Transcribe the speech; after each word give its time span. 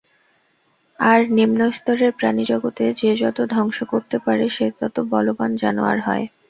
আর 0.99 1.19
নিম্নস্তরের 1.31 2.11
প্রাণিজগতে 2.13 2.85
যে 2.93 3.09
যত 3.15 3.37
ধ্বংস 3.53 3.77
করতে 3.83 4.17
পারে, 4.25 4.45
সে 4.49 4.65
তত 4.79 4.95
বলবান 5.11 5.51
জানোয়ার 5.55 5.99
হয়। 5.99 6.25